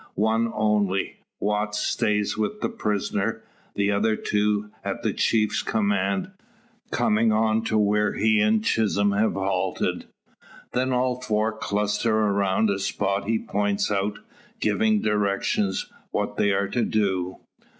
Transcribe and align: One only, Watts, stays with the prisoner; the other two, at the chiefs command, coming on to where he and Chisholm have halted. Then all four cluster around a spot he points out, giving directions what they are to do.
One 0.15 0.49
only, 0.55 1.17
Watts, 1.39 1.77
stays 1.77 2.35
with 2.35 2.61
the 2.61 2.69
prisoner; 2.69 3.43
the 3.75 3.91
other 3.91 4.15
two, 4.15 4.71
at 4.83 5.03
the 5.03 5.13
chiefs 5.13 5.61
command, 5.61 6.31
coming 6.89 7.31
on 7.31 7.63
to 7.65 7.77
where 7.77 8.13
he 8.13 8.39
and 8.39 8.63
Chisholm 8.63 9.11
have 9.11 9.33
halted. 9.33 10.05
Then 10.73 10.91
all 10.91 11.21
four 11.21 11.55
cluster 11.55 12.17
around 12.17 12.71
a 12.71 12.79
spot 12.79 13.25
he 13.27 13.37
points 13.37 13.91
out, 13.91 14.17
giving 14.59 15.03
directions 15.03 15.85
what 16.09 16.35
they 16.35 16.49
are 16.49 16.67
to 16.69 16.83
do. 16.83 17.37